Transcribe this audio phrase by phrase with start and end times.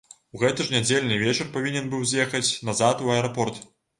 [0.35, 3.63] У гэты ж нядзельны вечар павінен быў з'ехаць назад у аэрапорт.